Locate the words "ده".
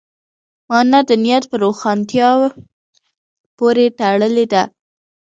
4.53-4.63